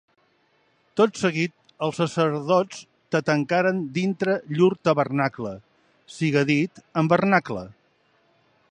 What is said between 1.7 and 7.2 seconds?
els sacerdots te tancaren dintre llur tabernacle, siga dit en